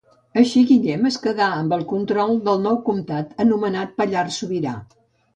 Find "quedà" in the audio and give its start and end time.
1.25-1.49